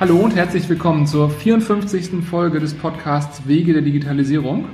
[0.00, 2.24] Hallo und herzlich willkommen zur 54.
[2.24, 4.66] Folge des Podcasts Wege der Digitalisierung.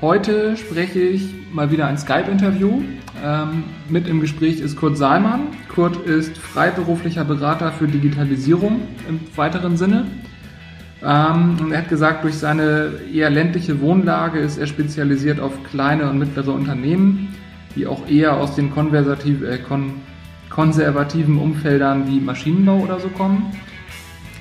[0.00, 2.82] Heute spreche ich mal wieder ein Skype-Interview.
[3.24, 5.42] Ähm, mit im Gespräch ist Kurt Saalmann.
[5.72, 10.06] Kurt ist freiberuflicher Berater für Digitalisierung im weiteren Sinne.
[11.04, 16.10] Ähm, und er hat gesagt, durch seine eher ländliche Wohnlage ist er spezialisiert auf kleine
[16.10, 17.32] und mittlere Unternehmen,
[17.76, 19.92] die auch eher aus den äh, kon
[20.50, 23.52] konservativen Umfeldern wie Maschinenbau oder so kommen.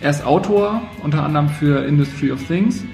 [0.04, 2.86] Er ist Autor, unter anderem für Industry of Things.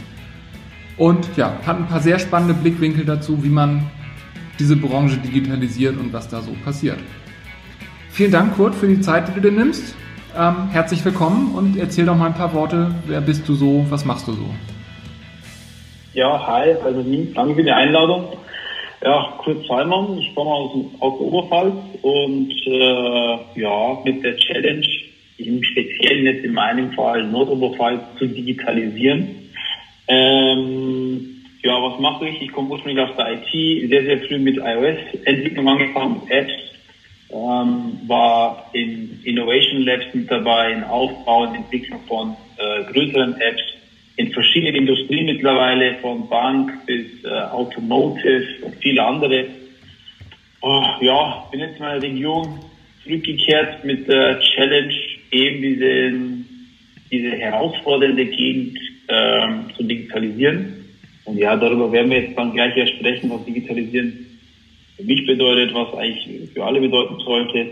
[0.95, 3.89] Und ja, hat ein paar sehr spannende Blickwinkel dazu, wie man
[4.59, 6.99] diese Branche digitalisiert und was da so passiert.
[8.11, 9.95] Vielen Dank, Kurt, für die Zeit, die du dir nimmst.
[10.37, 12.93] Ähm, herzlich willkommen und erzähl doch mal ein paar Worte.
[13.07, 13.87] Wer bist du so?
[13.89, 14.45] Was machst du so?
[16.13, 18.33] Ja, hi, also danke für die Einladung.
[19.03, 21.73] Ja, Kurt Salmon, ich komme aus, aus Oberpfalz
[22.03, 24.85] und äh, ja, mit der Challenge
[25.39, 29.27] im Speziellen jetzt in meinem Fall Nordoberpfalz zu digitalisieren.
[30.07, 32.41] Ähm, ja, was mache ich?
[32.41, 36.53] Ich komme ursprünglich aus der IT, sehr, sehr früh mit iOS-Entwicklung angefangen, Apps,
[37.31, 43.61] ähm, war in Innovation Labs mit dabei, in Aufbau und Entwicklung von äh, größeren Apps,
[44.15, 49.45] in verschiedenen Industrien mittlerweile, von Bank bis äh, Automotive und viele andere.
[50.61, 52.59] Oh, ja, bin jetzt in meiner Region
[53.03, 54.93] zurückgekehrt mit der Challenge,
[55.31, 56.13] eben diese,
[57.11, 58.77] diese herausfordernde Gegend
[59.07, 60.85] ähm, zu digitalisieren.
[61.25, 64.25] Und ja, darüber werden wir jetzt dann gleich ja sprechen, was Digitalisieren
[64.97, 67.71] für mich bedeutet, was eigentlich für alle bedeuten sollte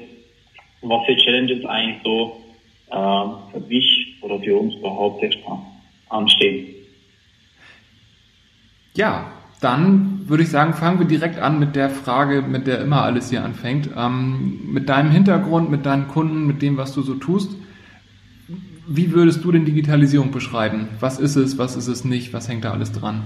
[0.81, 2.43] und was für Challenges eigentlich so
[2.91, 5.59] äh, für mich oder für uns überhaupt erstmal
[6.09, 6.67] anstehen.
[8.95, 13.03] Ja, dann würde ich sagen, fangen wir direkt an mit der Frage, mit der immer
[13.03, 13.89] alles hier anfängt.
[13.97, 17.57] Ähm, mit deinem Hintergrund, mit deinen Kunden, mit dem, was du so tust.
[18.87, 20.89] Wie würdest du denn Digitalisierung beschreiben?
[20.99, 23.23] Was ist es, was ist es nicht, was hängt da alles dran?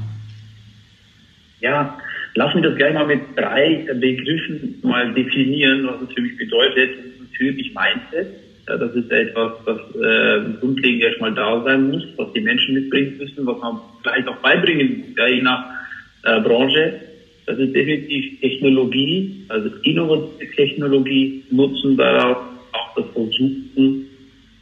[1.60, 1.98] Ja,
[2.36, 6.92] lass mich das gleich mal mit drei Begriffen mal definieren, was es für mich bedeutet.
[7.20, 8.28] Natürlich Mindset.
[8.68, 13.18] Ja, das ist etwas, was äh, grundlegend erstmal da sein muss, was die Menschen mitbringen
[13.18, 15.81] müssen, was man vielleicht auch beibringen muss, ja, je nach
[16.24, 17.02] äh, Branche.
[17.46, 22.38] Das ist definitiv Technologie, also innovative Technologie, Nutzen darauf,
[22.72, 24.08] auch das Versuchen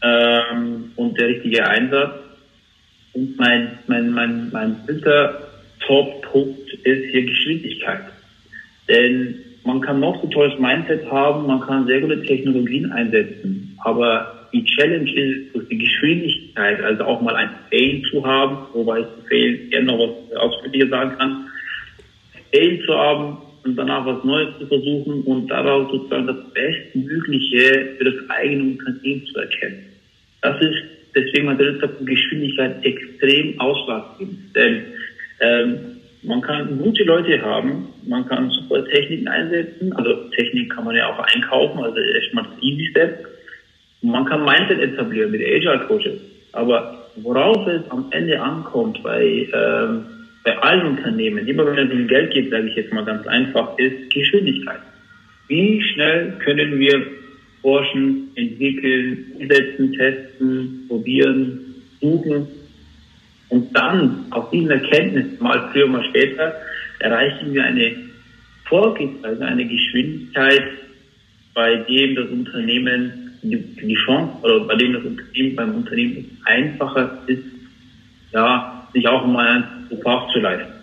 [0.01, 2.13] ähm, und der richtige Einsatz.
[3.13, 5.49] Und mein, mein, mein, mein dritter
[5.85, 8.05] Top-Punkt ist hier Geschwindigkeit.
[8.87, 14.47] Denn man kann noch so tolles Mindset haben, man kann sehr gute Technologien einsetzen, aber
[14.51, 19.05] die Challenge ist, durch die Geschwindigkeit, also auch mal ein Fail zu haben, wobei ich
[19.27, 21.48] Fail eher noch was ausführlicher sagen kann,
[22.51, 28.05] Fail zu haben und danach was Neues zu versuchen und daraus sozusagen das Bestmögliche für
[28.05, 29.85] das eigene Unternehmen zu erkennen.
[30.41, 30.77] Das ist
[31.15, 34.55] deswegen mein dritter Punkt Geschwindigkeit extrem ausschlaggebend.
[34.55, 34.83] Denn
[35.41, 35.79] ähm,
[36.23, 41.07] man kann gute Leute haben, man kann super Techniken einsetzen, also Technik kann man ja
[41.07, 43.25] auch einkaufen, also erstmal das Easy Step.
[44.01, 46.19] Man kann Mindset etablieren mit Agile Coaches.
[46.53, 50.05] Aber worauf es am Ende ankommt bei, ähm,
[50.49, 53.77] bei allen Unternehmen, immer wenn es um Geld geht, sage ich jetzt mal ganz einfach,
[53.77, 54.79] ist Geschwindigkeit.
[55.47, 57.05] Wie schnell können wir
[57.61, 62.47] forschen, entwickeln, umsetzen, testen, probieren, suchen
[63.49, 66.55] und dann, auf diesen Erkenntnissen, mal früher, mal später,
[66.97, 67.95] erreichen wir eine
[68.65, 70.63] Vorgehensweise, eine Geschwindigkeit,
[71.53, 77.19] bei dem das Unternehmen die, die Chance oder bei dem das Unternehmen beim Unternehmen einfacher
[77.27, 77.43] ist,
[78.31, 80.73] ja, sich auch mal Support zu leisten.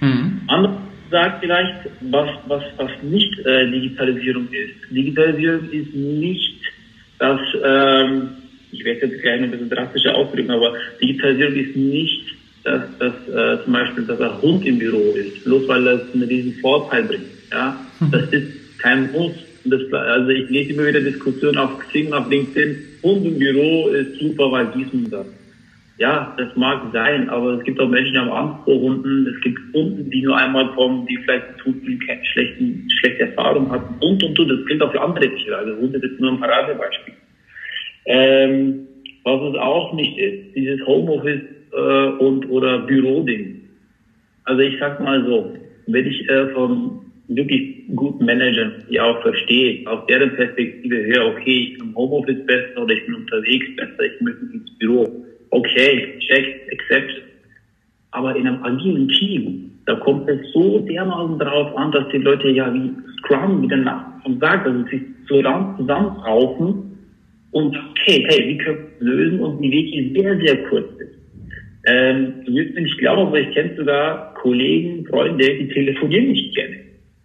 [0.00, 0.40] Mhm.
[0.46, 0.76] Anders
[1.10, 4.90] sagt vielleicht, was, was, was nicht äh, Digitalisierung ist.
[4.90, 6.60] Digitalisierung ist nicht
[7.18, 8.28] das ähm,
[8.72, 12.24] ich werde jetzt gleich ein bisschen drastischer ausdrücken, aber Digitalisierung ist nicht,
[12.64, 16.22] dass, dass äh, zum Beispiel, dass ein Hund im Büro ist, bloß weil das einen
[16.24, 17.24] riesen Vorteil bringt.
[17.50, 18.10] Ja, hm.
[18.10, 19.32] das ist kein Muss.
[19.64, 22.76] Das, also ich lese immer wieder Diskussionen auf Xing, auf LinkedIn.
[23.02, 25.26] Hund im Büro ist super, weil dies und das.
[26.00, 29.26] Ja, das mag sein, aber es gibt auch Menschen, die haben Angst vor Hunden.
[29.26, 32.00] Es gibt Hunden, die nur einmal kommen, die vielleicht Hunden
[32.32, 34.48] schlechten, schlechte Erfahrungen hatten und und und.
[34.48, 35.58] Das gilt auch für andere Tiere.
[35.58, 37.14] Also Hunde ist nur ein Paradebeispiel.
[38.06, 38.88] Ähm,
[39.24, 41.42] was es auch nicht ist, dieses Homeoffice
[41.74, 43.68] äh, und oder Büroding.
[44.44, 45.52] Also ich sag mal so,
[45.86, 51.72] wenn ich äh, von wirklich guten Managern, die auch verstehe, aus deren Perspektive höre, okay,
[51.72, 55.19] ich bin im Homeoffice besser oder ich bin unterwegs besser, ich möchte ins Büro.
[55.80, 57.22] Okay, check, accept.
[58.10, 62.50] Aber in einem agilen Team, da kommt es so dermaßen drauf an, dass die Leute
[62.50, 66.98] ja wie Scrum, wie der Name schon sagt, also sich zusammenraufen
[67.52, 71.14] und okay, hey, wie können wir lösen und die Weg hier sehr, sehr kurz ist.
[71.86, 76.54] Ähm, du wirst mir nicht glauben, aber ich kenne sogar Kollegen, Freunde, die telefonieren nicht
[76.54, 76.76] gerne.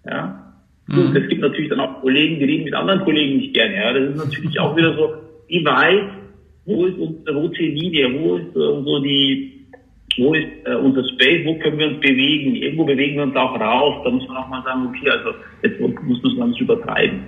[0.06, 0.56] Ja?
[0.88, 1.16] Mhm.
[1.16, 3.76] Es gibt natürlich dann auch Kollegen, die reden mit anderen Kollegen nicht gerne.
[3.76, 3.92] Ja?
[3.92, 5.14] Das ist natürlich auch wieder so,
[5.50, 6.10] wie weit,
[6.66, 9.66] wo ist unsere rote Linie, wo ist äh, so die,
[10.18, 12.56] wo ist äh, unser Space, wo können wir uns bewegen?
[12.56, 14.02] Irgendwo bewegen wir uns auch raus.
[14.04, 15.32] Da muss man auch mal sagen, okay, also
[15.62, 17.22] jetzt muss man es übertreiben.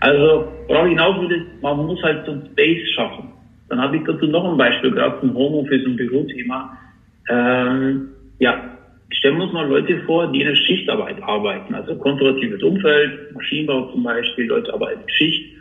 [0.00, 3.28] Also, worauf ich hinaus will, man muss halt so ein Space schaffen.
[3.68, 6.76] Dann habe ich dazu noch ein Beispiel, gerade zum Homeoffice und Bürothema.
[7.30, 8.08] Ähm,
[8.38, 8.76] ja,
[9.10, 13.92] stellen wir uns mal Leute vor, die in der Schichtarbeit arbeiten, also konservatives Umfeld, Maschinenbau
[13.92, 15.52] zum Beispiel, Leute arbeiten Schicht.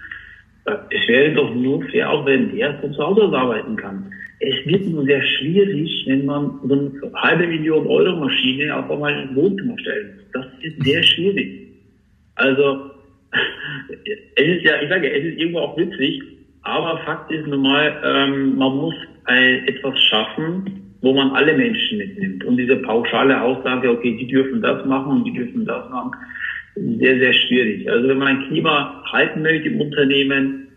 [0.65, 4.11] Es wäre doch nur fair, auch wenn der von zu Hause aus arbeiten kann.
[4.39, 9.23] Es wird nur sehr schwierig, wenn man so eine halbe Million Euro Maschine auf einmal
[9.23, 9.81] ins Wohnzimmer muss.
[10.33, 11.67] Das ist sehr schwierig.
[12.35, 12.91] Also,
[14.35, 16.21] es ist ja, ich sage, es ist irgendwo auch witzig,
[16.63, 21.97] aber Fakt ist nun mal, ähm, man muss ein, etwas schaffen, wo man alle Menschen
[21.97, 22.43] mitnimmt.
[22.45, 26.11] Und diese pauschale Aussage, okay, die dürfen das machen und die dürfen das machen,
[26.75, 27.89] sehr, sehr schwierig.
[27.89, 30.67] Also wenn man ein Klima halten möchte im Unternehmen,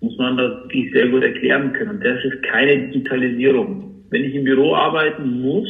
[0.00, 1.90] muss man das wirklich sehr gut erklären können.
[1.90, 4.04] Und das ist keine Digitalisierung.
[4.10, 5.68] Wenn ich im Büro arbeiten muss,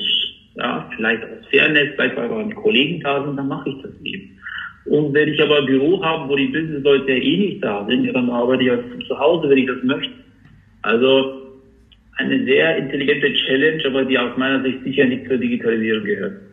[0.57, 4.39] ja, vielleicht aus Fairness, vielleicht weil meine Kollegen da sind, dann mache ich das eben.
[4.87, 8.31] Und wenn ich aber ein Büro habe, wo die Businessleute eh nicht da sind, dann
[8.31, 10.15] arbeite ich halt zu Hause, wenn ich das möchte.
[10.83, 11.41] Also
[12.17, 16.50] eine sehr intelligente Challenge, aber die aus meiner Sicht sicher nicht zur Digitalisierung gehört.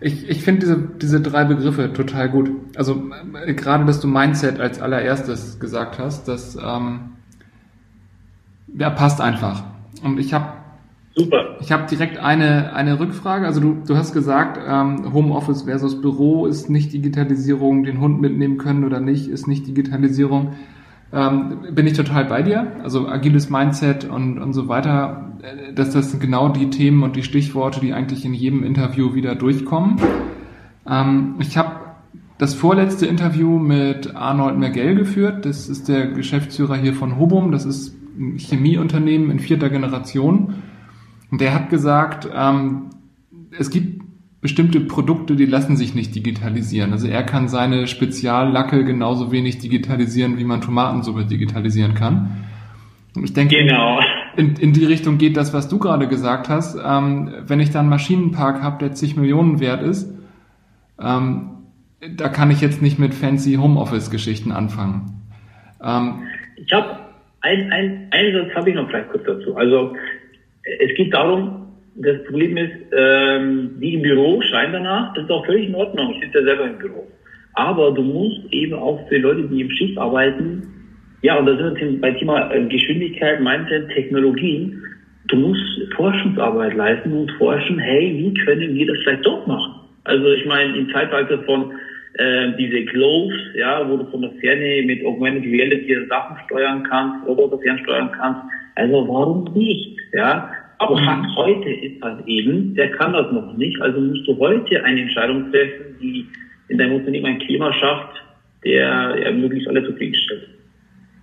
[0.00, 2.50] Ich, ich finde diese, diese drei Begriffe total gut.
[2.76, 3.10] Also
[3.44, 7.10] äh, gerade, dass du Mindset als allererstes gesagt hast, das ähm,
[8.76, 9.64] ja, passt einfach.
[10.02, 10.58] Und ich habe
[11.18, 11.56] Super.
[11.60, 13.44] Ich habe direkt eine, eine Rückfrage.
[13.44, 18.56] Also du, du hast gesagt, ähm, Homeoffice versus Büro ist nicht Digitalisierung, den Hund mitnehmen
[18.56, 20.52] können oder nicht, ist nicht Digitalisierung.
[21.10, 22.72] Ähm, bin ich total bei dir.
[22.82, 27.16] Also agiles Mindset und, und so weiter, äh, dass das sind genau die Themen und
[27.16, 29.98] die Stichworte, die eigentlich in jedem Interview wieder durchkommen.
[30.86, 31.76] Ähm, ich habe
[32.36, 35.44] das vorletzte Interview mit Arnold Mergell geführt.
[35.46, 37.52] Das ist der Geschäftsführer hier von Hobum.
[37.52, 40.54] Das ist ein Chemieunternehmen in vierter Generation.
[41.30, 42.90] Und der hat gesagt, ähm,
[43.58, 44.02] es gibt
[44.40, 46.92] bestimmte Produkte, die lassen sich nicht digitalisieren.
[46.92, 52.46] Also er kann seine Speziallacke genauso wenig digitalisieren, wie man Tomatensuppe digitalisieren kann.
[53.16, 54.00] Und ich denke, genau.
[54.36, 56.78] in, in die Richtung geht das, was du gerade gesagt hast.
[56.84, 60.14] Ähm, wenn ich da einen Maschinenpark habe, der zig Millionen wert ist,
[61.00, 61.50] ähm,
[62.16, 65.22] da kann ich jetzt nicht mit fancy Homeoffice-Geschichten anfangen.
[65.82, 66.22] Ähm,
[66.54, 67.00] ich habe
[67.40, 69.56] ein, ein, einen Satz habe ich noch vielleicht kurz dazu.
[69.56, 69.94] Also
[70.80, 71.67] es geht darum,
[72.00, 76.14] das Problem ist, ähm, die im Büro schreien danach, das ist auch völlig in Ordnung.
[76.14, 77.06] Ich sitze ja selber im Büro.
[77.54, 80.62] Aber du musst eben auch für Leute, die im Schicht arbeiten,
[81.22, 84.80] ja, und da sind wir bei Thema äh, Geschwindigkeit, Mindset, Technologien,
[85.26, 89.74] du musst Forschungsarbeit leisten und forschen, hey, wie können wir das vielleicht doch machen?
[90.04, 91.72] Also ich meine, im Zeitalter von
[92.14, 97.26] äh, diese Gloves, ja, wo du von der Ferne mit Augmented Reality Sachen steuern kannst,
[97.26, 98.42] Roboter fernsteuern kannst,
[98.76, 99.98] also warum nicht?
[100.12, 101.04] Ja, aber mhm.
[101.04, 103.80] Fakt heute ist halt eben, der kann das noch nicht.
[103.80, 106.26] Also musst du heute eine Entscheidung treffen, die
[106.68, 108.22] in deinem Unternehmen ein Klima schafft,
[108.64, 110.48] der ja, möglichst alle zufriedenstellt.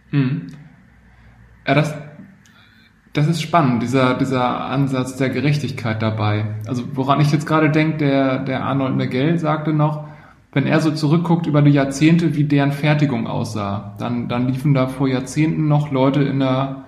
[0.09, 0.47] Hm.
[1.67, 1.97] Ja, das,
[3.13, 6.55] das ist spannend, dieser, dieser Ansatz der Gerechtigkeit dabei.
[6.67, 10.07] Also woran ich jetzt gerade denke, der, der Arnold Miguel sagte noch,
[10.51, 14.87] wenn er so zurückguckt über die Jahrzehnte, wie deren Fertigung aussah, dann, dann liefen da
[14.87, 16.84] vor Jahrzehnten noch Leute in der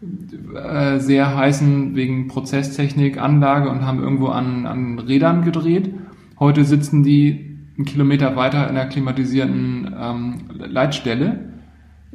[0.00, 5.92] äh, sehr heißen wegen Prozesstechnik Anlage und haben irgendwo an, an Rädern gedreht.
[6.38, 11.52] Heute sitzen die einen Kilometer weiter in der klimatisierten ähm, Leitstelle.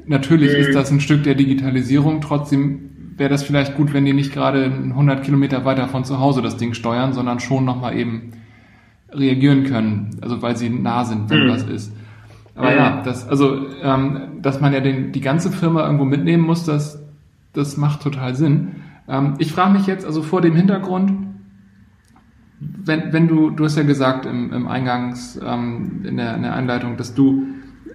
[0.06, 0.60] Natürlich mhm.
[0.60, 2.22] ist das ein Stück der Digitalisierung.
[2.22, 6.42] Trotzdem wäre das vielleicht gut, wenn die nicht gerade 100 Kilometer weiter von zu Hause
[6.42, 8.32] das Ding steuern, sondern schon nochmal eben
[9.12, 10.18] reagieren können.
[10.22, 11.48] Also weil sie nah sind, wenn mhm.
[11.50, 11.94] das ist.
[12.56, 16.44] Aber ja, ja das, also, ähm, dass man ja den, die ganze Firma irgendwo mitnehmen
[16.44, 17.03] muss, das,
[17.54, 18.84] das macht total Sinn.
[19.08, 21.12] Ähm, ich frage mich jetzt, also vor dem Hintergrund,
[22.60, 26.56] wenn, wenn du, du hast ja gesagt im, im Eingangs, ähm, in, der, in der
[26.56, 27.48] Einleitung, dass du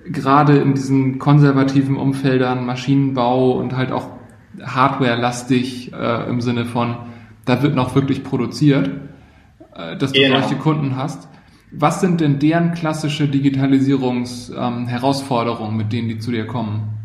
[0.06, 4.08] gerade in diesen konservativen Umfeldern, Maschinenbau und halt auch
[4.62, 6.96] Hardware-lastig äh, im Sinne von,
[7.44, 8.90] da wird noch wirklich produziert,
[9.74, 10.40] äh, dass du genau.
[10.40, 11.28] solche Kunden hast.
[11.70, 16.97] Was sind denn deren klassische Digitalisierungsherausforderungen, ähm, mit denen die zu dir kommen?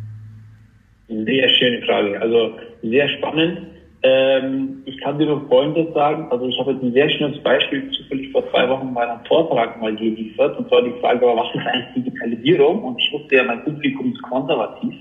[1.07, 2.19] Sehr schöne Frage.
[2.21, 3.67] Also sehr spannend.
[4.03, 6.27] Ähm, ich kann dir nur Folgendes sagen.
[6.29, 9.79] Also ich habe jetzt ein sehr schönes Beispiel zufällig vor zwei Wochen in meinem Vortrag
[9.81, 10.57] mal geliefert.
[10.57, 12.83] Und zwar die Frage war, was ist eigentlich Digitalisierung?
[12.83, 14.93] Und ich wusste ja, mein Publikum ist konservativ.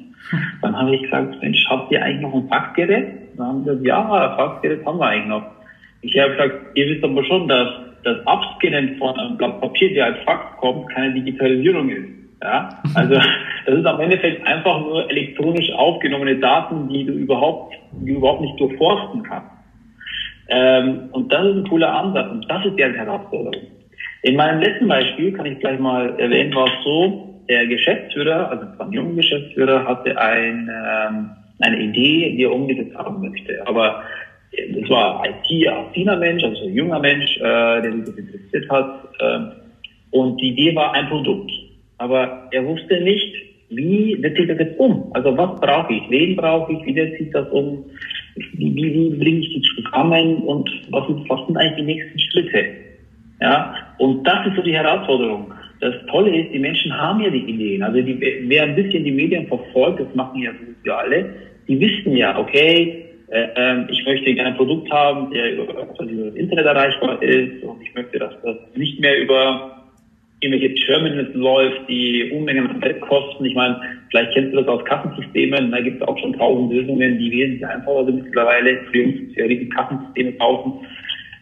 [0.61, 3.09] Dann habe ich gesagt, Mensch, habt ihr eigentlich noch ein Faxgerät?
[3.37, 5.45] Dann haben sie gesagt, ja, ein Faxgerät haben wir eigentlich noch.
[6.03, 7.69] Ich habe gesagt, ihr wisst aber schon, dass
[8.05, 12.22] das Abscannen von einem Blatt Papier, der als Fax kommt, keine Digitalisierung ist.
[12.43, 13.15] Ja, also
[13.67, 18.41] das ist am Endeffekt einfach nur elektronisch aufgenommene Daten, die du überhaupt, die du überhaupt
[18.41, 19.51] nicht durchforsten kannst.
[20.49, 23.69] Ähm, und das ist ein cooler Ansatz und das ist deren Herausforderung.
[24.23, 28.67] In meinem letzten Beispiel kann ich gleich mal erwähnen, war es so, der Geschäftsführer, also
[28.79, 31.31] ein junger Geschäftsführer, hatte ein, ähm,
[31.61, 33.63] eine Idee, die er umgesetzt haben möchte.
[33.67, 34.03] Aber
[34.53, 39.09] es war IT-affiner Mensch, also ein junger Mensch, äh, der sich das interessiert hat.
[39.19, 39.39] Äh,
[40.11, 41.51] und die Idee war ein Produkt.
[42.03, 43.33] Aber er wusste nicht,
[43.71, 45.09] wie setze ich das jetzt um?
[45.15, 46.03] Also was brauche ich?
[46.11, 46.85] Wen brauche ich?
[46.85, 47.85] Wie setze ich das um?
[48.55, 50.39] Wie, wie, bringe ich die zusammen?
[50.39, 52.65] Und was, was sind eigentlich die nächsten Schritte?
[53.41, 55.53] Ja, und das ist so die Herausforderung.
[55.81, 57.85] Das Tolle ist, die Menschen haben ja die Ideen.
[57.85, 60.51] Also die, wer ein bisschen die Medien verfolgt, das machen ja
[60.85, 61.31] so alle,
[61.69, 65.99] die wissen ja, okay, äh, äh, ich möchte gerne ein Produkt haben, der über das
[66.35, 69.82] Internet erreichbar ist und ich möchte, dass das nicht mehr über
[70.43, 73.45] irgendwelche Terminals läuft, die Unmengen an Geld kosten.
[73.45, 73.81] Ich meine,
[74.11, 77.67] vielleicht kennst du das aus Kassensystemen, da gibt es auch schon tausend Lösungen, die wesentlich
[77.67, 78.81] einfacher sind mittlerweile.
[78.91, 80.73] Für uns ja riesige Kassensysteme kaufen.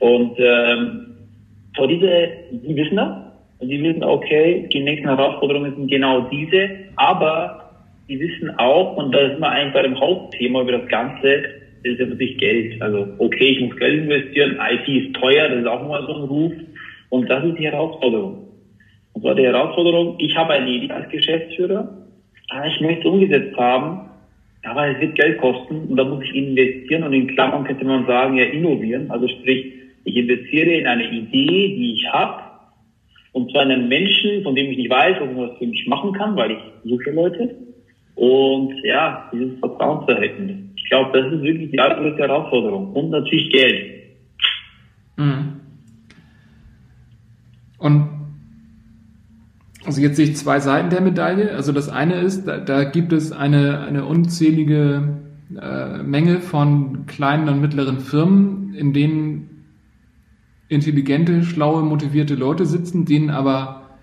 [0.01, 1.07] Und ähm,
[1.77, 3.17] vor diese, die wissen das.
[3.59, 7.71] Und die wissen, okay, die nächsten Herausforderungen sind genau diese, aber
[8.09, 11.43] die wissen auch, und da sind wir eigentlich bei dem Hauptthema über das Ganze,
[11.83, 12.81] das ist ja wirklich Geld.
[12.83, 16.23] Also, okay, ich muss Geld investieren, IT ist teuer, das ist auch immer so ein
[16.23, 16.53] Ruf.
[17.11, 18.50] Und das ist die Herausforderung.
[19.15, 20.17] Das war die Herausforderung.
[20.19, 22.07] Ich habe eine Idee als Geschäftsführer.
[22.51, 24.09] Ah, ich möchte es umgesetzt haben,
[24.65, 28.07] aber es wird Geld kosten und da muss ich investieren und in Klammern könnte man
[28.07, 29.11] sagen, ja, innovieren.
[29.11, 29.73] Also sprich,
[30.05, 32.51] ich investiere in eine Idee, die ich habe
[33.33, 35.87] und zwar in einen Menschen, von dem ich nicht weiß, ob man das für mich
[35.87, 37.57] machen kann, weil ich suche Leute.
[38.17, 40.57] Und ja, dieses Vertrauensverhältnis.
[40.77, 42.93] Ich glaube, das ist wirklich die allergrößte Herausforderung.
[42.93, 43.93] Und natürlich Geld.
[45.17, 45.61] Mhm.
[47.79, 48.20] Und
[49.91, 51.53] also jetzt sehe ich zwei Seiten der Medaille.
[51.53, 55.19] Also das eine ist, da, da gibt es eine, eine unzählige
[55.61, 59.65] äh, Menge von kleinen und mittleren Firmen, in denen
[60.69, 63.97] intelligente, schlaue, motivierte Leute sitzen, denen aber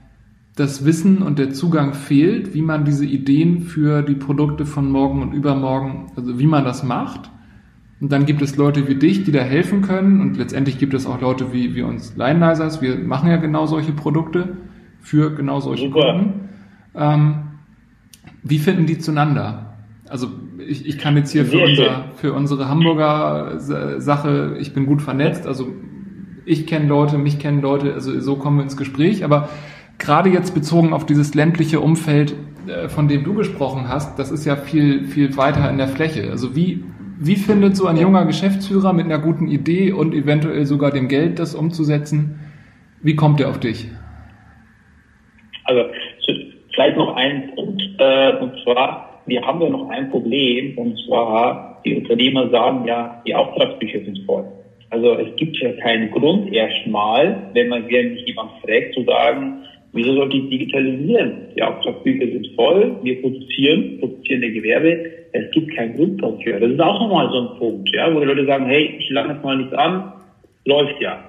[0.57, 5.21] das Wissen und der Zugang fehlt, wie man diese Ideen für die Produkte von morgen
[5.21, 7.31] und übermorgen, also wie man das macht.
[8.01, 10.19] Und dann gibt es Leute wie dich, die da helfen können.
[10.19, 12.81] Und letztendlich gibt es auch Leute wie, wie uns Lineizers.
[12.81, 14.57] Wir machen ja genau solche Produkte
[15.07, 16.11] für genau solche Super.
[16.11, 16.49] Kunden.
[16.93, 17.35] Ähm,
[18.43, 19.73] wie finden die zueinander?
[20.09, 20.27] Also
[20.59, 23.57] ich, ich kann jetzt hier für, unser, für unsere Hamburger
[23.99, 25.69] Sache, ich bin gut vernetzt, also
[26.45, 29.47] ich kenne Leute, mich kennen Leute, also so kommen wir ins Gespräch, aber
[29.97, 32.35] gerade jetzt bezogen auf dieses ländliche Umfeld,
[32.67, 36.29] äh, von dem du gesprochen hast, das ist ja viel, viel weiter in der Fläche.
[36.31, 36.83] Also wie,
[37.17, 41.39] wie findet so ein junger Geschäftsführer mit einer guten Idee und eventuell sogar dem Geld,
[41.39, 42.39] das umzusetzen,
[43.01, 43.89] wie kommt er auf dich?
[45.67, 45.85] Also
[46.73, 51.81] vielleicht noch ein Punkt, äh, und zwar, wir haben ja noch ein Problem, und zwar,
[51.85, 54.45] die Unternehmer sagen ja, die Auftragsbücher sind voll.
[54.89, 59.63] Also es gibt ja keinen Grund erstmal, wenn man wenn mich jemand fragt, zu sagen,
[59.91, 61.47] wieso sollte ich digitalisieren?
[61.55, 66.59] Die Auftragsbücher sind voll, wir produzieren, produzieren der Gewerbe, es gibt keinen Grund dafür.
[66.59, 69.33] Das ist auch nochmal so ein Punkt, ja, wo die Leute sagen, hey, ich lange
[69.33, 70.13] jetzt mal nichts an,
[70.65, 71.19] läuft ja.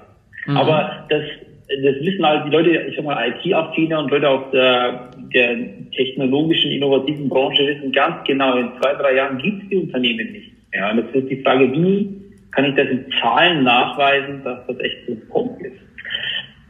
[0.46, 0.56] Mhm.
[0.56, 1.22] Aber das
[1.68, 5.56] das wissen halt die Leute, ich sag mal, IT-affine und Leute aus der, der
[5.94, 10.50] technologischen, innovativen Branche wissen ganz genau, in zwei, drei Jahren gibt es die Unternehmen nicht.
[10.72, 12.22] Ja, und jetzt ist die Frage, wie
[12.52, 15.76] kann ich das in Zahlen nachweisen, dass das echt so kommt ist.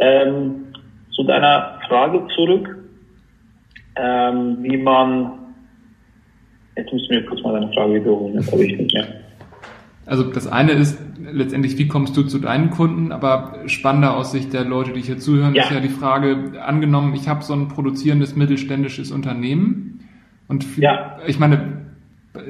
[0.00, 0.67] Ähm,
[1.12, 2.76] zu deiner Frage zurück,
[3.97, 5.33] ähm, wie man,
[6.76, 9.28] jetzt müssen wir kurz mal deine Frage wiederholen, das habe ich nicht mehr.
[10.09, 13.12] Also das eine ist letztendlich, wie kommst du zu deinen Kunden?
[13.12, 15.65] Aber spannender aus Sicht der Leute, die hier zuhören, ja.
[15.65, 20.00] ist ja die Frage, angenommen, ich habe so ein produzierendes mittelständisches Unternehmen
[20.49, 21.19] und ja.
[21.27, 21.83] ich meine,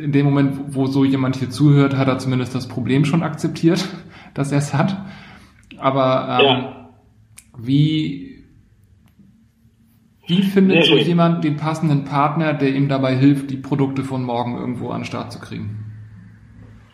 [0.01, 3.85] in dem Moment, wo so jemand hier zuhört, hat er zumindest das Problem schon akzeptiert,
[4.35, 4.97] dass er es hat.
[5.79, 6.91] Aber ähm, ja.
[7.59, 8.45] wie,
[10.29, 14.57] wie findet so jemand den passenden Partner, der ihm dabei hilft, die Produkte von morgen
[14.57, 15.88] irgendwo an den Start zu kriegen?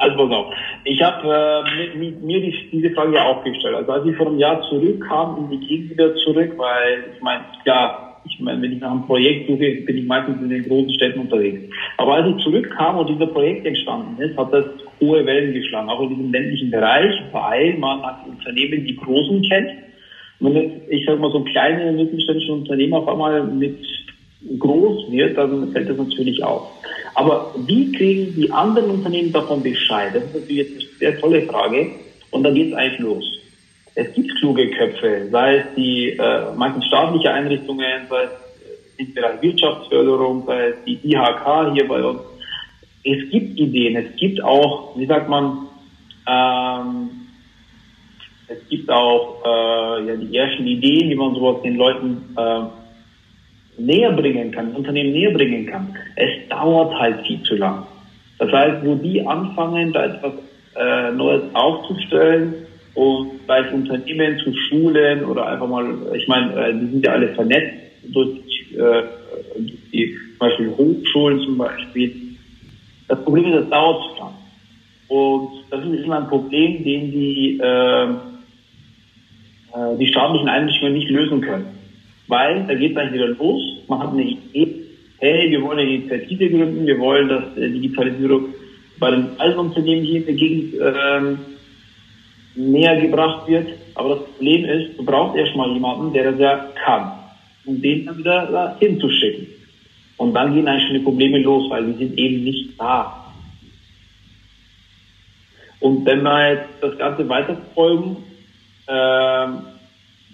[0.04, 0.54] Also pass auf.
[0.84, 3.74] Ich habe äh, mir, mir die, diese Frage ja auch gestellt.
[3.74, 7.44] Also als ich vor einem Jahr zurückkam in die Gegend wieder zurück, weil ich meine,
[7.64, 10.92] ja, ich meine, wenn ich nach einem Projekt suche, bin ich meistens in den großen
[10.92, 11.60] Städten unterwegs.
[11.96, 14.66] Aber als ich zurückkam und dieser Projekt entstanden ist, hat das
[15.00, 19.70] hohe Wellen geschlagen, auch in diesem ländlichen Bereich, weil man als Unternehmen die Großen kennt.
[20.40, 23.78] Und wenn ich sag mal, so kleine mittelständische Unternehmen auf einmal mit
[24.58, 26.70] groß wird, dann fällt das natürlich auf.
[27.14, 30.14] Aber wie kriegen die anderen Unternehmen davon Bescheid?
[30.14, 31.90] Das ist natürlich jetzt eine sehr tolle Frage.
[32.30, 33.24] Und da geht es eigentlich los.
[33.94, 38.30] Es gibt kluge Köpfe, sei es die äh, manchen staatliche Einrichtungen, sei es
[38.96, 42.20] im Bereich Wirtschaftsförderung, sei es die IHK hier bei uns.
[43.04, 45.68] Es gibt Ideen, es gibt auch, wie sagt man,
[46.26, 47.10] ähm,
[48.48, 52.60] es gibt auch äh, ja, die ersten Ideen, wie man sowas den Leuten äh,
[53.78, 55.96] näher bringen kann, Unternehmen näher bringen kann.
[56.16, 57.86] Es dauert halt viel zu lang.
[58.38, 60.32] Das heißt, wo die anfangen, da etwas
[60.76, 62.54] äh, Neues aufzustellen
[62.94, 67.28] und bei Unternehmen zu schulen oder einfach mal, ich meine, äh, die sind ja alle
[67.28, 67.76] vernetzt
[68.12, 68.38] durch,
[68.72, 68.76] äh,
[69.56, 72.14] durch die zum Beispiel Hochschulen zum Beispiel.
[73.08, 74.34] Das Problem ist, das dauert zu lang.
[75.08, 81.40] Und das ist immer ein Problem, den die, äh, äh die staatlichen Einrichtungen nicht lösen
[81.40, 81.73] können.
[82.26, 83.62] Weil da geht es eigentlich wieder los.
[83.88, 84.74] Man hat eine Idee,
[85.18, 88.54] hey, wir wollen eine Initiative gründen, wir wollen, dass äh, Digitalisierung
[88.98, 91.38] bei den alten Unternehmen hier in der Gegend ähm,
[92.54, 93.68] näher gebracht wird.
[93.94, 97.12] Aber das Problem ist, du brauchst erstmal jemanden, der das ja kann,
[97.66, 99.46] um den dann wieder da hinzuschicken.
[100.16, 103.32] Und dann gehen eigentlich schon die Probleme los, weil die sind eben nicht da.
[105.80, 108.16] Und wenn wir jetzt das Ganze weiterverfolgen,
[108.88, 109.58] ähm,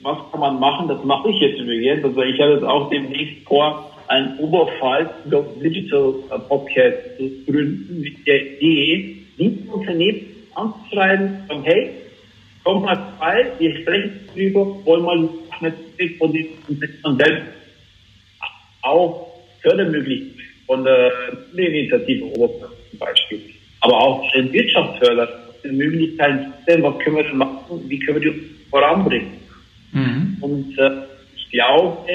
[0.02, 0.88] was kann man machen?
[0.88, 2.04] Das mache ich jetzt übrigens.
[2.04, 6.14] Also ich habe jetzt auch demnächst vor, ein Oberfall Digital
[6.48, 11.90] Podcast zu gründen mit der Idee, die Unternehmen anzuschreiben, sagen, hey,
[12.64, 15.28] komm mal vorbei, wir sprechen darüber, wollen mal
[15.60, 17.46] Netzwerk von den Unternehmen selbst
[18.82, 19.28] auch
[19.62, 21.12] Fördermöglichkeiten von der
[21.54, 23.40] Initiative Oberfall zum Beispiel.
[23.80, 25.28] Aber auch den Wirtschaftsförder,
[25.62, 28.40] die Möglichkeiten, was können wir denn machen, wie können wir die
[28.70, 29.32] voranbringen.
[29.92, 30.36] Mhm.
[30.40, 30.90] Und äh,
[31.36, 32.06] ich glaube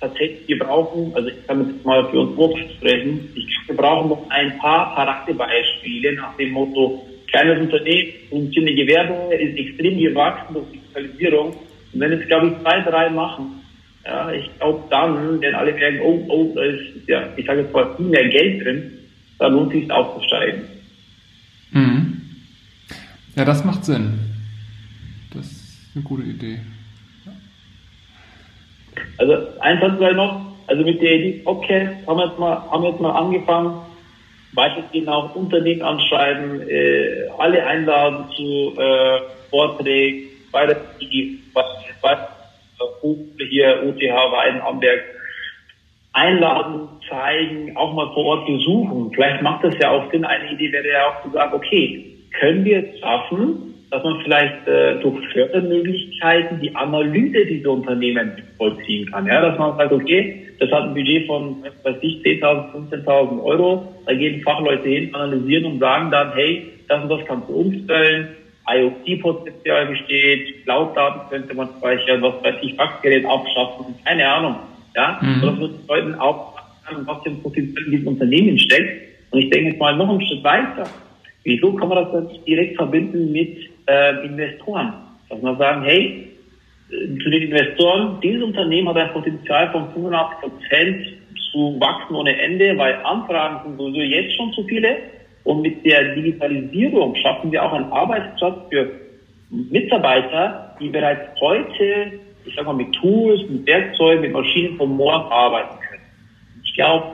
[0.00, 3.76] tatsächlich, wir brauchen, also ich kann jetzt mal für uns Wurf sprechen, ich glaube, wir
[3.76, 10.54] brauchen noch ein paar Charakterbeispiele nach dem Motto, kleines Unternehmen, funktionierende Gewerbe ist extrem gewachsen
[10.54, 11.56] durch Digitalisierung.
[11.92, 13.62] Und wenn jetzt, glaube ich, zwei, drei machen,
[14.04, 17.72] ja, ich glaube, dann werden alle merken, oh, oh, da ist, ja, ich sage jetzt
[17.72, 18.92] mal, viel mehr Geld drin,
[19.38, 20.62] da lohnt sich aufzusteigen.
[21.72, 22.22] Mhm.
[23.34, 24.18] Ja, das macht Sinn.
[25.34, 26.60] Das ist eine gute Idee.
[29.18, 32.82] Also eins hat vielleicht noch, also mit der Idee okay, haben wir jetzt mal, haben
[32.82, 33.80] wir jetzt mal angefangen,
[34.54, 40.76] weitergehend auch Unternehmen anschreiben, äh, alle einladen zu äh, Vorträgen bei der
[41.54, 41.62] bei,
[42.02, 42.16] bei
[43.48, 45.04] hier UTH Weidenhamberg
[46.12, 49.12] einladen, zeigen, auch mal vor Ort besuchen.
[49.14, 50.24] Vielleicht macht das ja auch Sinn.
[50.24, 54.66] Eine Idee wäre ja auch zu sagen, okay, können wir es schaffen, dass man vielleicht
[54.66, 59.26] äh, durch Fördermöglichkeiten die Analyse dieser Unternehmen vollziehen kann.
[59.26, 63.94] Ja, dass man sagt, okay, das hat ein Budget von, weiß ich, 10.000, 15.000 Euro.
[64.06, 68.28] Da gehen Fachleute hin, analysieren und sagen dann, hey, das und das kannst du umstellen.
[68.68, 74.56] IoT-Potenzial besteht, Cloud-Daten könnte man speichern, was weiß ich, Faxgerät abschaffen, keine Ahnung.
[74.96, 75.40] Ja, mhm.
[75.42, 76.56] das wird Leuten auch
[77.04, 79.06] was für ein Potenzial in diesem Unternehmen steckt.
[79.30, 80.88] Und ich denke jetzt mal noch einen Schritt weiter.
[81.44, 84.92] Wieso kann man das dann nicht direkt verbinden mit äh, Investoren.
[85.28, 86.28] Dass man sagen, hey,
[86.90, 91.06] äh, zu den Investoren, dieses Unternehmen hat ein Potenzial von 85 Prozent
[91.52, 94.96] zu wachsen ohne Ende, weil Anfragen sind sowieso jetzt schon zu viele.
[95.44, 98.90] Und mit der Digitalisierung schaffen wir auch einen Arbeitsplatz für
[99.50, 105.30] Mitarbeiter, die bereits heute, ich sag mal, mit Tools, mit Werkzeugen, mit Maschinen vom morgen
[105.30, 106.02] arbeiten können.
[106.64, 107.06] Ich glaube,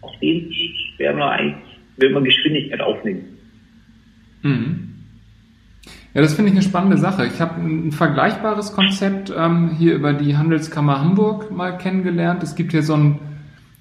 [0.00, 3.38] auf dem Weg werden wir eigentlich, werden wir Geschwindigkeit aufnehmen.
[4.42, 4.95] Mhm.
[6.16, 7.26] Ja, das finde ich eine spannende Sache.
[7.26, 12.42] Ich habe ein vergleichbares Konzept ähm, hier über die Handelskammer Hamburg mal kennengelernt.
[12.42, 13.18] Es gibt hier so ein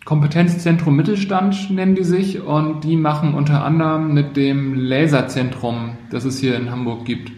[0.03, 6.37] Kompetenzzentrum Mittelstand, nennen die sich, und die machen unter anderem mit dem Laserzentrum, das es
[6.37, 7.31] hier in Hamburg gibt,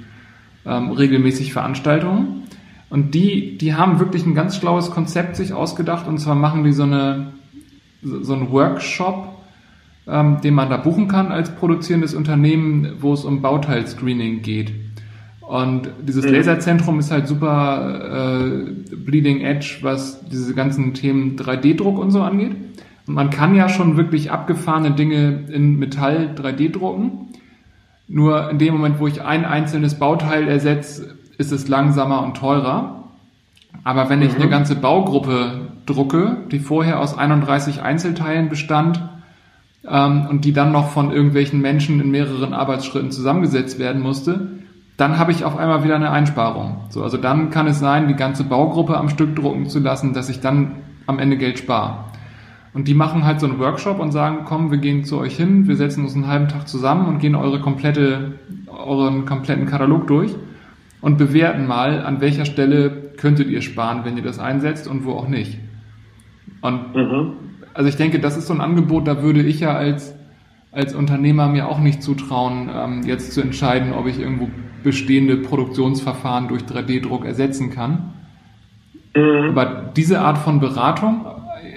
[0.66, 2.48] ähm, regelmäßig Veranstaltungen.
[2.90, 6.74] Und die, die haben wirklich ein ganz schlaues Konzept sich ausgedacht, und zwar machen die
[6.74, 7.34] so eine
[8.02, 9.28] so einen Workshop,
[10.08, 14.87] ähm, den man da buchen kann als produzierendes Unternehmen, wo es um Bauteilscreening geht.
[15.48, 16.34] Und dieses mhm.
[16.34, 22.54] Laserzentrum ist halt super äh, bleeding edge, was diese ganzen Themen 3D-Druck und so angeht.
[23.08, 27.30] Und man kann ja schon wirklich abgefahrene Dinge in Metall 3D drucken.
[28.10, 33.06] Nur in dem Moment, wo ich ein einzelnes Bauteil ersetze, ist es langsamer und teurer.
[33.86, 34.42] Aber wenn ich mhm.
[34.42, 39.02] eine ganze Baugruppe drucke, die vorher aus 31 Einzelteilen bestand,
[39.88, 44.58] ähm, und die dann noch von irgendwelchen Menschen in mehreren Arbeitsschritten zusammengesetzt werden musste,
[44.98, 46.82] dann habe ich auf einmal wieder eine Einsparung.
[46.90, 50.28] So, also dann kann es sein, die ganze Baugruppe am Stück drucken zu lassen, dass
[50.28, 52.06] ich dann am Ende Geld spare.
[52.74, 55.68] Und die machen halt so einen Workshop und sagen, komm, wir gehen zu euch hin,
[55.68, 58.34] wir setzen uns einen halben Tag zusammen und gehen eure komplette,
[58.68, 60.36] euren kompletten Katalog durch
[61.02, 65.14] und bewerten mal, an welcher Stelle könntet ihr sparen, wenn ihr das einsetzt und wo
[65.14, 65.60] auch nicht.
[66.62, 67.34] Und mhm.
[67.74, 70.16] also ich denke, das ist so ein Angebot, da würde ich ja als,
[70.72, 74.50] als Unternehmer mir auch nicht zutrauen, ähm, jetzt zu entscheiden, ob ich irgendwo
[74.84, 78.14] bestehende Produktionsverfahren durch 3D-Druck ersetzen kann.
[79.16, 79.50] Mhm.
[79.50, 81.26] Aber diese Art von Beratung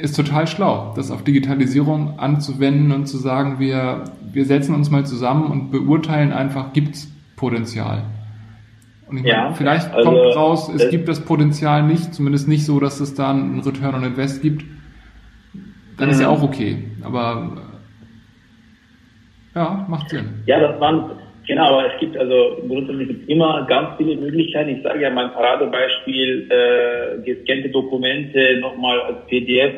[0.00, 5.04] ist total schlau, das auf Digitalisierung anzuwenden und zu sagen, wir, wir setzen uns mal
[5.06, 8.04] zusammen und beurteilen einfach, gibt es Potenzial.
[9.08, 12.64] Und ich ja, meine, vielleicht also, kommt raus, es gibt das Potenzial nicht, zumindest nicht
[12.64, 14.64] so, dass es da einen Return on Invest gibt.
[15.96, 16.36] Dann ist ja mhm.
[16.36, 16.84] auch okay.
[17.02, 17.56] Aber
[19.54, 20.42] ja, macht Sinn.
[20.46, 21.10] Ja, das waren,
[21.46, 24.70] genau, aber es gibt also grundsätzlich immer ganz viele Möglichkeiten.
[24.70, 29.74] Ich sage ja mein Paradebeispiel, äh, gescannte Dokumente nochmal als PDF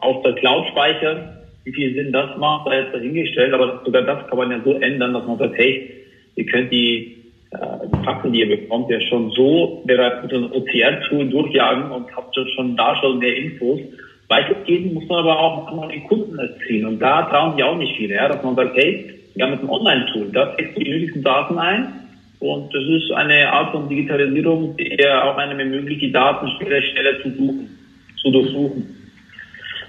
[0.00, 1.34] auf der Cloud speichern.
[1.64, 4.72] Wie viel Sinn das macht, da ist dahingestellt, aber sogar das kann man ja so
[4.74, 5.90] ändern, dass man sagt, hey,
[6.36, 7.18] ihr könnt die,
[7.50, 12.36] äh, Fakten, die ihr bekommt, ja schon so bereits mit einem OCR-Tool durchjagen und habt
[12.54, 13.80] schon da schon mehr Infos.
[14.28, 16.86] Weitergehen muss man aber auch an den Kunden erzählen.
[16.86, 19.62] Und da trauen die auch nicht viele, ja, dass man sagt, hey, wir haben jetzt
[19.62, 21.92] ein Online-Tool, da trägst du die nötigsten Daten ein.
[22.40, 26.82] Und das ist eine Art von Digitalisierung, die ja auch eine ermöglicht, die Daten schneller,
[26.82, 27.78] schneller zu suchen,
[28.20, 28.96] zu durchsuchen.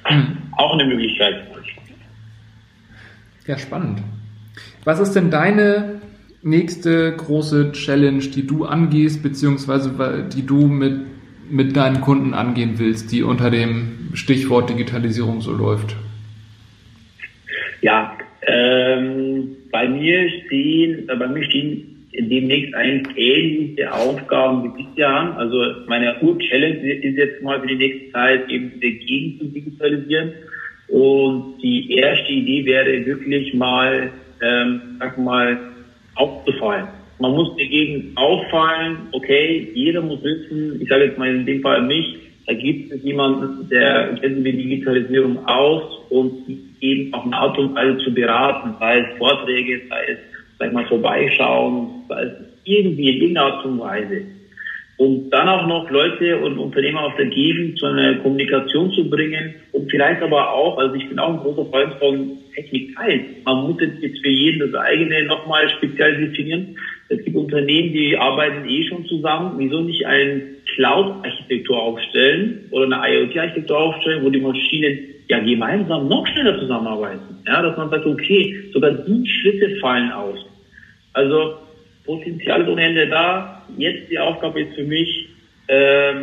[0.09, 0.37] Mhm.
[0.57, 1.35] Auch eine Möglichkeit.
[3.45, 4.01] Ja, spannend.
[4.83, 6.01] Was ist denn deine
[6.41, 11.01] nächste große Challenge, die du angehst, beziehungsweise die du mit,
[11.49, 15.95] mit deinen Kunden angehen willst, die unter dem Stichwort Digitalisierung so läuft?
[17.81, 25.09] Ja, ähm, bei mir stehen, äh, bei mir stehen demnächst eigentlich ähnliche Aufgaben wie bisher
[25.09, 25.33] an.
[25.33, 25.57] Also
[25.87, 30.31] meine Ur-Challenge ist jetzt mal für die nächste Zeit eben die Gegend zu digitalisieren.
[30.87, 35.59] Und die erste Idee wäre wirklich mal, ähm, sag mal,
[36.15, 36.87] aufzufallen.
[37.19, 41.61] Man muss der Gegend auffallen, okay, jeder muss wissen, ich sage jetzt mal in dem
[41.61, 42.15] Fall mich,
[42.47, 46.33] da gibt es jemanden, der kennt die Digitalisierung aus und
[46.79, 50.17] eben auf eine Art und Weise zu beraten, sei es Vorträge, sei es
[50.59, 54.25] sag mal, vorbeischauen, weil irgendwie in irgendeiner Art und Weise.
[54.99, 59.55] Und dann auch noch Leute und Unternehmer auf der Gegend zu einer Kommunikation zu bringen
[59.71, 63.37] und vielleicht aber auch, also ich bin auch ein großer Freund von Technik teilen.
[63.45, 66.75] Man muss jetzt für jeden das eigene nochmal speziell definieren.
[67.07, 69.53] Es gibt Unternehmen, die arbeiten eh schon zusammen.
[69.57, 70.41] Wieso nicht eine
[70.75, 77.37] Cloud-Architektur aufstellen oder eine IoT-Architektur aufstellen, wo die Maschinen ja gemeinsam noch schneller zusammenarbeiten?
[77.47, 80.45] Ja, dass man sagt, okay, sogar die Schritte fallen aus.
[81.13, 81.53] Also
[82.09, 83.61] Potenzial ist ohne Ende da.
[83.77, 85.29] Jetzt die Aufgabe ist für mich,
[85.67, 86.13] äh,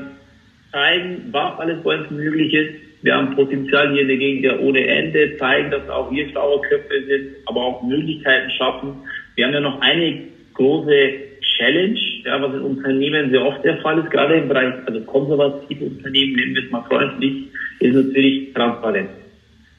[0.72, 2.74] zeigen, was alles bei uns möglich ist.
[3.02, 6.60] Wir haben Potenzial hier in der Gegend ja ohne Ende, zeigen, dass auch hier schlaue
[6.62, 8.96] Köpfe sind, aber auch Möglichkeiten schaffen.
[9.36, 10.22] Wir haben ja noch eine
[10.54, 11.10] große
[11.56, 15.84] Challenge, ja, was in Unternehmen sehr oft der Fall ist, gerade im Bereich, also konservative
[15.84, 17.46] Unternehmen, nehmen wir es mal freundlich,
[17.78, 19.10] ist natürlich Transparenz.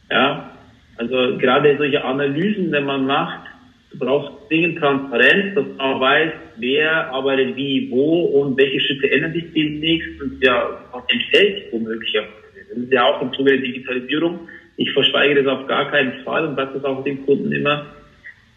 [0.10, 0.52] Ja,
[0.96, 3.46] also gerade solche Analysen, wenn man macht,
[3.91, 9.34] Du brauchst dringend Transparenz, dass man weiß, wer arbeitet wie, wo und welche Schritte ändern
[9.34, 12.13] sich demnächst und ja, was entfällt womöglich.
[12.13, 14.47] Das ist ja auch im Zuge der Digitalisierung.
[14.76, 17.86] Ich verschweige das auf gar keinen Fall und sage das auch den Kunden immer.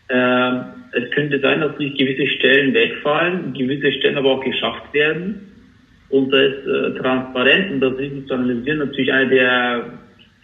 [0.08, 5.46] Ähm, es könnte sein, dass sich gewisse Stellen wegfallen, gewisse Stellen aber auch geschafft werden.
[6.08, 9.84] Und da ist äh, Transparenz und das Risiko zu analysieren natürlich eine der,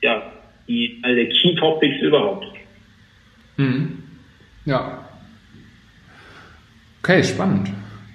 [0.02, 0.32] ja,
[0.68, 2.46] die, eine der Key Topics überhaupt.
[3.56, 4.05] Mhm.
[4.66, 5.08] Ja.
[7.02, 7.70] Okay, spannend.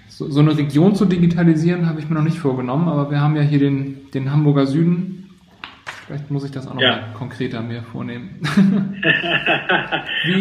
[0.10, 3.38] So, so eine Region zu digitalisieren habe ich mir noch nicht vorgenommen, aber wir haben
[3.38, 5.30] ja hier den, den Hamburger Süden.
[6.06, 6.98] Vielleicht muss ich das auch noch ja.
[6.98, 8.42] mal konkreter mir vornehmen.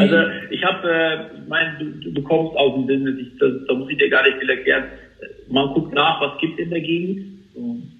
[0.00, 0.16] also
[0.50, 1.18] ich habe, äh,
[1.48, 4.38] mein, du, du kommst aus dem Business, ich, das, da muss ich dir gar nicht
[4.38, 4.84] viel erklären.
[5.48, 7.24] Man guckt nach, was gibt es in der Gegend,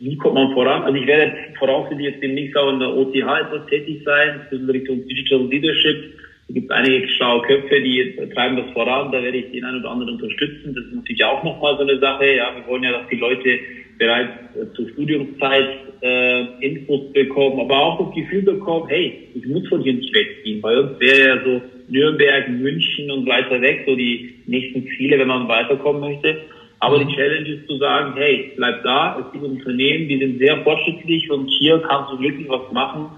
[0.00, 0.82] wie kommt man voran.
[0.82, 5.06] Also ich werde voraussichtlich jetzt demnächst auch in der OTH etwas tätig sein, in Richtung
[5.06, 6.18] Digital Leadership
[6.50, 9.92] es gibt einige schlaue Köpfe, die treiben das voran, da werde ich den einen oder
[9.92, 10.74] anderen unterstützen.
[10.74, 12.26] Das ist natürlich auch nochmal so eine Sache.
[12.26, 13.56] Ja, wir wollen ja, dass die Leute
[13.96, 15.68] bereits äh, zur Studiumszeit
[16.02, 20.60] äh, Infos bekommen, aber auch das Gefühl bekommen, hey, ich muss von hier nicht wegziehen.
[20.60, 25.28] Bei uns wäre ja so Nürnberg, München und weiter weg so die nächsten Ziele, wenn
[25.28, 26.36] man weiterkommen möchte.
[26.80, 30.56] Aber die Challenge ist zu sagen, hey, bleib da, es gibt Unternehmen, die sind sehr
[30.64, 33.10] fortschrittlich und hier kannst du wirklich was machen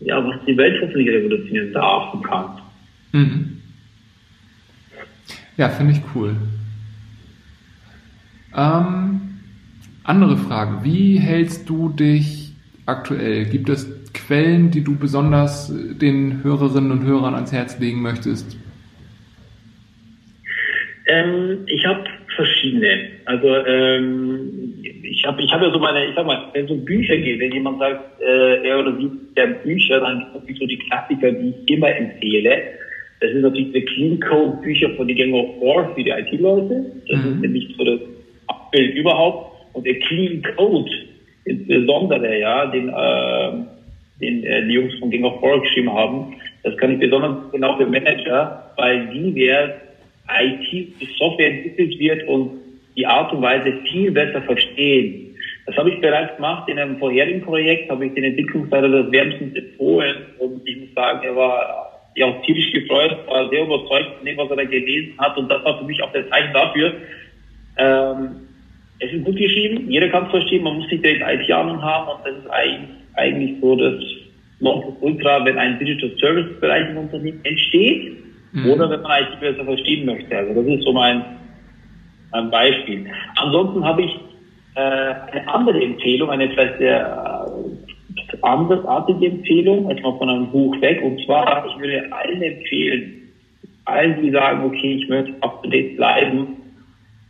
[0.00, 2.58] ja, was die Welt hoffentlich revolutionieren darf und kann.
[3.12, 3.62] Mhm.
[5.56, 6.36] Ja, finde ich cool.
[8.56, 9.20] Ähm,
[10.04, 10.84] andere Frage.
[10.84, 12.52] Wie hältst du dich
[12.86, 13.44] aktuell?
[13.44, 18.56] Gibt es Quellen, die du besonders den Hörerinnen und Hörern ans Herz legen möchtest?
[21.06, 22.04] Ähm, ich habe
[22.36, 23.10] verschiedene.
[23.24, 26.84] Also ähm, ich habe ich hab ja so meine, ich sag mal, wenn es um
[26.84, 30.66] Bücher geht, wenn jemand sagt, äh, er oder sie der Bücher, dann gibt es so
[30.66, 32.62] die Klassiker, die ich immer empfehle.
[33.20, 36.86] Das ist natürlich die Clean Code Bücher von die Gang of War für die IT-Leute.
[37.08, 37.32] Das mhm.
[37.32, 38.00] ist nämlich so das
[38.46, 39.56] Abbild überhaupt.
[39.74, 40.90] Und der Clean Code
[41.44, 43.52] insbesondere, ja, den, äh,
[44.20, 47.76] den äh, die Jungs von Gang of War geschrieben haben, das kann ich besonders genau
[47.76, 49.80] für Manager, weil die wer
[50.28, 52.52] IT-Software entwickelt wird und
[52.96, 55.34] die Art und Weise viel besser verstehen.
[55.66, 59.54] Das habe ich bereits gemacht in einem vorherigen Projekt, habe ich den Entwicklungsleiter des wärmstens
[59.54, 64.24] empfohlen und ich muss sagen, er war ja auch tierisch gefreut, war sehr überzeugt von
[64.24, 66.92] dem, was er da gelesen hat und das war für mich auch der Zeichen dafür.
[67.76, 68.28] Ähm,
[68.98, 72.26] es ist gut geschrieben, jeder kann es verstehen, man muss nicht direkt IT-Ahnung haben und
[72.26, 73.94] das ist eigentlich, eigentlich so das
[75.00, 78.12] Ultra, wenn ein Digital Service Bereich im Unternehmen entsteht
[78.52, 78.70] mhm.
[78.70, 80.36] oder wenn man IT besser verstehen möchte.
[80.36, 81.24] Also das ist so mein,
[82.32, 83.06] mein Beispiel.
[83.36, 84.10] Ansonsten habe ich
[84.74, 87.29] äh, eine andere Empfehlung, eine vielleicht sehr
[88.42, 91.02] andersartige Empfehlung, als mal von einem Buch weg.
[91.02, 93.28] Und zwar, ich würde allen empfehlen,
[93.84, 96.56] allen, die sagen, okay, ich möchte up to date bleiben,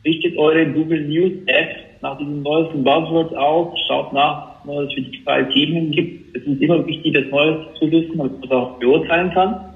[0.04, 5.02] richtet eure Google News App nach diesen neuesten Buzzwords auf, schaut nach, was es für
[5.02, 6.36] digitale Themen gibt.
[6.36, 9.74] Es ist immer wichtig, das Neues zu wissen, damit man es auch beurteilen kann.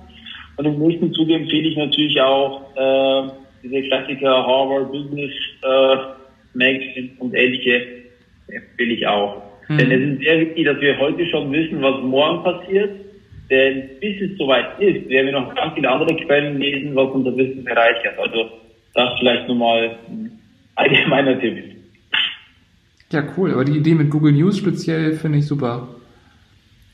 [0.57, 3.31] Und im nächsten Zuge empfehle ich natürlich auch äh,
[3.63, 5.97] diese Klassiker Harvard Business äh,
[6.55, 7.83] Magazine und ähnliche
[8.49, 9.43] empfehle ich auch.
[9.69, 9.79] Mhm.
[9.79, 12.91] Denn es ist sehr wichtig, dass wir heute schon wissen, was morgen passiert.
[13.51, 17.37] Denn bis es soweit ist, werden wir noch ganz viele andere Quellen lesen, was unser
[17.37, 18.19] Wissen bereichert.
[18.19, 18.51] Also
[18.95, 20.39] das vielleicht nur mal ein
[20.77, 21.59] allgemeiner Tipp.
[23.13, 23.53] Ja, cool.
[23.53, 25.89] Aber die Idee mit Google News speziell finde ich super.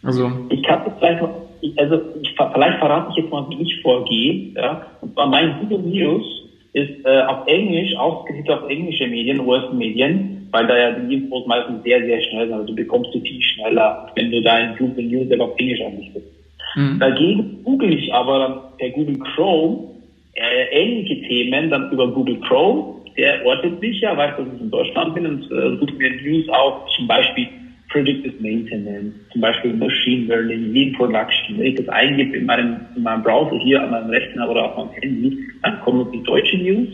[0.02, 3.80] Also ich kann jetzt vielleicht noch, also ich, vielleicht verrate ich jetzt mal, wie ich
[3.82, 4.52] vorgehe.
[4.54, 4.86] Ja?
[5.00, 6.24] Und zwar mein Google News
[6.72, 11.82] ist äh, auf Englisch ausgerichtet auf englische Medien, US-Medien, weil da ja die Infos meistens
[11.82, 12.54] sehr, sehr schnell sind.
[12.54, 16.26] Also du bekommst sie viel schneller, wenn du dein Google News auf Englisch anbietest.
[16.76, 16.98] Mhm.
[16.98, 19.90] Dagegen google ich aber dann per Google Chrome
[20.34, 23.00] äh, ähnliche Themen dann über Google Chrome.
[23.16, 26.48] Der ortet sich ja, weiß, dass ich in Deutschland bin und äh, sucht mir News
[26.48, 27.48] auf, zum Beispiel
[27.90, 31.58] Predictive Maintenance, zum Beispiel Machine Learning, Lean Production.
[31.58, 34.76] Wenn ich das eingebe in meinem, in meinem Browser hier an meinem Rechner oder auf
[34.76, 36.88] meinem Handy, dann kommen die deutsche News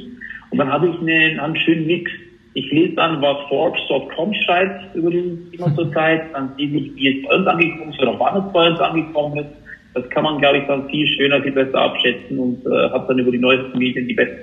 [0.50, 2.10] und dann habe ich einen, einen schönen Mix.
[2.56, 7.28] Ich lese dann, was Forbes.com schreibt über dieses Thema zurzeit, dann sehe ich, wie es
[7.28, 9.50] bei uns angekommen ist oder wann es bei uns angekommen ist.
[9.94, 13.18] Das kann man, glaube ich, dann viel schöner, viel besser abschätzen und äh, hat dann
[13.18, 14.40] über die neuesten Medien die besten.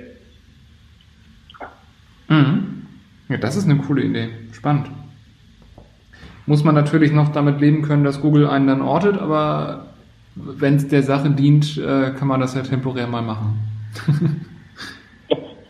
[2.28, 2.86] Mhm.
[3.28, 4.28] Ja, das ist eine coole Idee.
[4.52, 4.86] Spannend
[6.46, 9.86] muss man natürlich noch damit leben können, dass Google einen dann ortet, aber
[10.34, 13.58] wenn es der Sache dient, äh, kann man das ja temporär mal machen.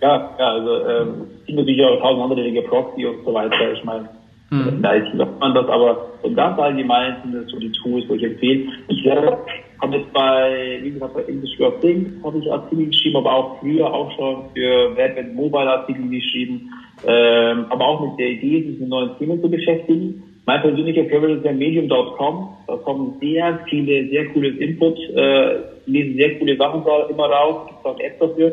[0.05, 3.73] ja, ja, also ähm, es gibt natürlich auch tausend andere Dinge, Proxy und so weiter.
[3.73, 4.07] Ich meine,
[4.51, 4.83] mhm.
[4.83, 8.23] da sagt man das, aber so ganz allgemein sind das so die Tools, wo ich
[8.23, 8.67] empfehle.
[8.89, 9.39] Ich selber
[9.81, 13.61] habe jetzt bei, wie gesagt, bei English World Things habe ich Artikel geschrieben, aber auch
[13.61, 16.71] früher auch schon für Web Mobile Artikel geschrieben,
[17.07, 20.23] ähm, aber auch mit der Idee, sich mit neuen Themen zu beschäftigen.
[20.45, 22.49] Mein persönlicher Favorite ist ja medium.com.
[22.67, 27.69] Da kommen sehr viele, sehr cooles Input, äh, lesen sehr coole Sachen da immer raus,
[27.69, 28.53] gibt auch Apps dafür.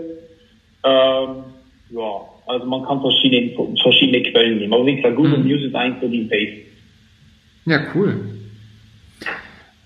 [0.84, 1.44] Ähm,
[1.90, 4.74] ja, also man kann verschiedene, verschiedene Quellen nehmen.
[4.74, 5.48] Aber wie gesagt, Google mhm.
[5.48, 6.54] News ist eigentlich so die Base.
[7.66, 8.16] Ja, cool.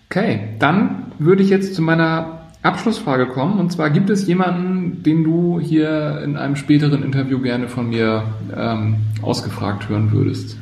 [0.10, 3.60] Okay, dann würde ich jetzt zu meiner Abschlussfrage kommen.
[3.60, 8.24] Und zwar gibt es jemanden, den du hier in einem späteren Interview gerne von mir
[8.56, 10.58] ähm, ausgefragt hören würdest?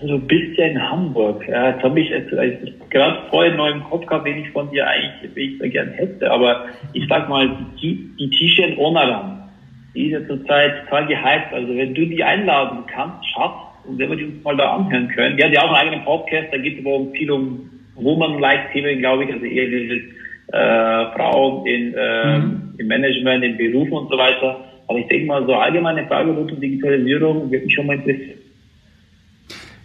[0.00, 1.46] Also du bist ja in Hamburg.
[1.48, 2.30] Ja, jetzt habe ich jetzt
[2.90, 6.30] gerade vorhin neu im Kopf gehabt, wen ich von dir eigentlich ich da gern hätte.
[6.30, 7.48] Aber ich sag mal,
[7.82, 9.50] die, die T-Shirt Onaran,
[9.94, 11.52] die ist ja zurzeit total gehypt.
[11.52, 15.08] Also wenn du die einladen kannst, schaffst, und wenn wir die uns mal da anhören
[15.08, 15.36] können.
[15.36, 19.24] Die hat ja auch einen eigenen Podcast, da geht es aber viel um Woman-like-Themen, glaube
[19.24, 20.02] ich, also eher dieses
[20.52, 22.74] äh, Frauen in, äh, mhm.
[22.78, 24.64] im Management, im Beruf und so weiter.
[24.86, 28.38] Aber ich denke mal, so allgemeine Frage rund um Digitalisierung wird mich schon mal interessieren.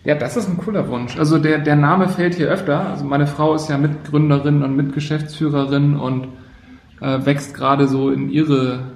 [0.05, 1.17] Ja, das ist ein cooler Wunsch.
[1.17, 2.89] Also der, der Name fällt hier öfter.
[2.89, 6.27] Also meine Frau ist ja Mitgründerin und Mitgeschäftsführerin und
[6.99, 8.91] äh, wächst gerade so in ihre,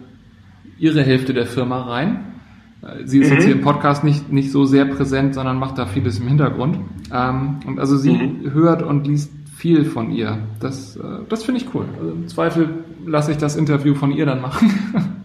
[0.77, 2.25] ihre Hälfte der Firma rein.
[2.81, 3.35] Äh, sie ist mhm.
[3.35, 6.79] jetzt hier im Podcast nicht, nicht so sehr präsent, sondern macht da vieles im Hintergrund.
[7.13, 8.51] Ähm, und also sie mhm.
[8.51, 10.39] hört und liest viel von ihr.
[10.59, 11.85] Das, äh, das finde ich cool.
[11.97, 12.69] Also Im Zweifel
[13.05, 14.69] lasse ich das Interview von ihr dann machen.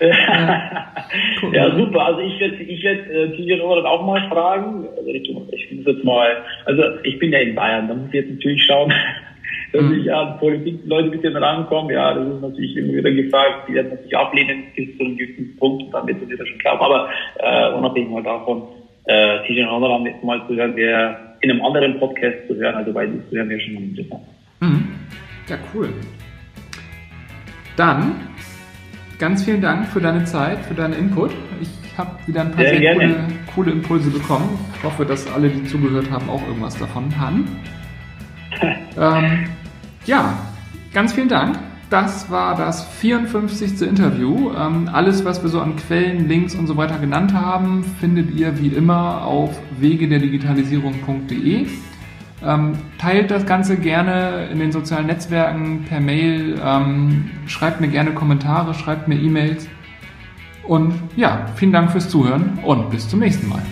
[0.00, 1.54] cool.
[1.54, 2.06] Ja, super.
[2.06, 4.86] Also ich werde ich werd, äh, Kilian auch mal fragen.
[4.96, 6.28] Also ich, ich finde jetzt mal,
[6.64, 8.92] also ich bin ja in Bayern, da muss ich jetzt natürlich schauen,
[9.72, 10.00] dass mhm.
[10.00, 11.92] ich an Politik-Leute ein bisschen rankomme.
[11.92, 15.56] Ja, das ist natürlich immer wieder gefragt, die werden natürlich ablehnen bis zu einem gewissen
[15.58, 16.84] Punkt, dann wird es wieder schon klappen.
[16.84, 18.62] Aber äh, unabhängig mal davon,
[19.06, 23.06] äh, Kilian Honoran mal zu hören, wäre in einem anderen Podcast zu hören, also bei
[23.06, 24.22] dir zu hören, wäre schon mal interessant.
[24.60, 24.88] Mhm.
[25.48, 25.88] Ja, cool.
[27.76, 28.14] Dann
[29.18, 31.32] ganz vielen Dank für deine Zeit, für deinen Input.
[31.60, 33.16] Ich habe wieder ein paar sehr, sehr coole,
[33.54, 34.58] coole, Impulse bekommen.
[34.76, 37.46] Ich hoffe, dass alle, die zugehört haben, auch irgendwas davon haben.
[38.98, 39.44] ähm,
[40.04, 40.38] ja,
[40.92, 41.58] ganz vielen Dank.
[41.88, 43.82] Das war das 54.
[43.82, 44.50] Interview.
[44.52, 48.58] Ähm, alles, was wir so an Quellen, Links und so weiter genannt haben, findet ihr
[48.60, 51.66] wie immer auf wegederdigitalisierung.de.
[52.46, 58.12] Ähm, teilt das Ganze gerne in den sozialen Netzwerken per Mail, ähm, schreibt mir gerne
[58.12, 59.68] Kommentare, schreibt mir E-Mails.
[60.62, 63.62] Und ja, vielen Dank fürs Zuhören und bis zum nächsten Mal.